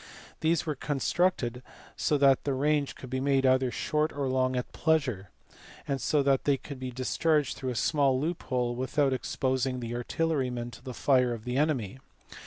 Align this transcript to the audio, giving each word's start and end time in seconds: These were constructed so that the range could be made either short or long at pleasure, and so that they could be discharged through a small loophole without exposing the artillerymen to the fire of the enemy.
These 0.39 0.65
were 0.65 0.73
constructed 0.73 1.61
so 1.95 2.17
that 2.17 2.43
the 2.43 2.55
range 2.55 2.95
could 2.95 3.11
be 3.11 3.19
made 3.19 3.45
either 3.45 3.69
short 3.69 4.11
or 4.11 4.27
long 4.27 4.55
at 4.55 4.71
pleasure, 4.71 5.29
and 5.87 6.01
so 6.01 6.23
that 6.23 6.45
they 6.45 6.57
could 6.57 6.79
be 6.79 6.89
discharged 6.89 7.55
through 7.55 7.69
a 7.69 7.75
small 7.75 8.19
loophole 8.19 8.73
without 8.75 9.13
exposing 9.13 9.79
the 9.79 9.93
artillerymen 9.93 10.71
to 10.71 10.83
the 10.83 10.95
fire 10.95 11.33
of 11.35 11.43
the 11.45 11.55
enemy. 11.55 11.99